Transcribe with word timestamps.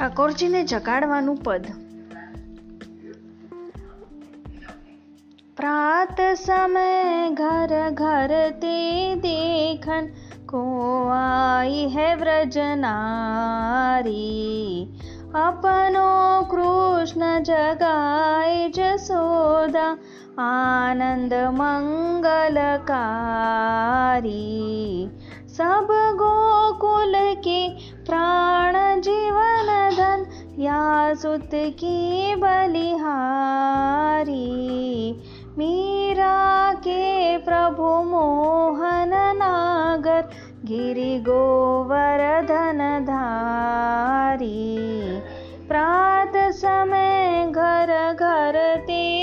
ઠાકોરજીને 0.00 0.62
જગાડવાનું 0.66 1.42
પદ 1.42 1.66
प्रात 5.56 6.20
समय 6.38 7.30
घर 7.34 7.70
घर 7.90 8.32
ते 8.62 8.72
देखन 9.16 10.08
को 10.46 10.64
आई 11.10 11.78
है 11.94 12.08
व्रजनारी 12.16 12.66
अपनो 15.36 16.10
कृष्ण 16.50 17.30
जगाए 17.44 18.68
जसोदा 18.74 19.86
आनंद 20.42 21.34
मंगलकारी 21.54 22.34
सब 25.56 25.88
सुत 31.15 31.49
की 31.53 32.35
बलिहारी। 32.35 33.11
मीरा 35.57 36.73
के 36.73 37.37
प्रभु 37.37 37.83
मोहन 37.83 39.11
नागर, 39.13 40.29
गिरि 40.65 41.19
गोवर्धन 41.19 43.05
धारी 43.05 44.81
प्रात 45.67 46.31
समय 46.35 47.51
घर 47.55 48.13
घर 48.13 48.75
ते 48.87 49.20